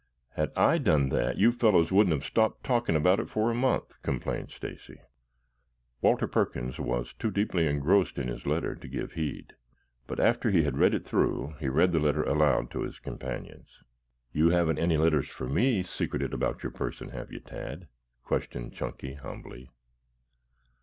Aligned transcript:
"Had 0.29 0.51
I 0.55 0.79
done 0.79 1.09
that 1.09 1.37
you 1.37 1.51
fellows 1.51 1.91
wouldn't 1.91 2.15
have 2.15 2.23
stopped 2.25 2.63
talking 2.63 2.95
about 2.95 3.19
it 3.19 3.29
for 3.29 3.51
a 3.51 3.53
month," 3.53 4.01
complained 4.01 4.49
Stacy. 4.49 4.99
Walter 6.01 6.25
Perkins 6.27 6.79
was 6.79 7.13
too 7.13 7.29
deeply 7.29 7.67
engrossed 7.67 8.17
in 8.17 8.27
his 8.27 8.47
letter 8.47 8.73
to 8.73 8.87
give 8.87 9.11
heed, 9.11 9.53
but 10.07 10.19
after 10.19 10.49
he 10.49 10.63
had 10.63 10.79
read 10.79 10.95
it 10.95 11.05
through 11.05 11.53
he 11.59 11.69
read 11.69 11.91
the 11.91 11.99
letter 11.99 12.23
aloud 12.23 12.71
to 12.71 12.81
his 12.81 12.97
companions. 12.97 13.83
"You 14.33 14.49
haven't 14.49 14.79
any 14.79 14.97
letters 14.97 15.27
for 15.27 15.47
me 15.47 15.83
secreted 15.83 16.33
about 16.33 16.63
your 16.63 16.71
person, 16.71 17.09
have 17.09 17.31
you, 17.31 17.39
Tad?" 17.39 17.87
questioned 18.23 18.73
Chunky 18.73 19.13
humbly. 19.13 19.69